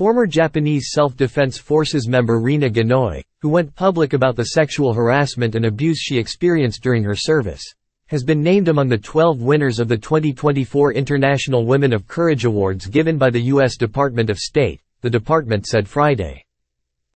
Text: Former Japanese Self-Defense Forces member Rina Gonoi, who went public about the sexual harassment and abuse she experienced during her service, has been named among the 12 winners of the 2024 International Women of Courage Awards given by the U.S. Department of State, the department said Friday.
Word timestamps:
Former 0.00 0.26
Japanese 0.26 0.92
Self-Defense 0.92 1.58
Forces 1.58 2.08
member 2.08 2.40
Rina 2.40 2.70
Gonoi, 2.70 3.22
who 3.42 3.50
went 3.50 3.74
public 3.74 4.14
about 4.14 4.34
the 4.34 4.44
sexual 4.44 4.94
harassment 4.94 5.54
and 5.54 5.66
abuse 5.66 5.98
she 5.98 6.16
experienced 6.16 6.82
during 6.82 7.04
her 7.04 7.14
service, 7.14 7.62
has 8.06 8.24
been 8.24 8.42
named 8.42 8.68
among 8.68 8.88
the 8.88 8.96
12 8.96 9.42
winners 9.42 9.78
of 9.78 9.88
the 9.88 9.98
2024 9.98 10.94
International 10.94 11.66
Women 11.66 11.92
of 11.92 12.08
Courage 12.08 12.46
Awards 12.46 12.86
given 12.86 13.18
by 13.18 13.28
the 13.28 13.42
U.S. 13.52 13.76
Department 13.76 14.30
of 14.30 14.38
State, 14.38 14.80
the 15.02 15.10
department 15.10 15.66
said 15.66 15.86
Friday. 15.86 16.46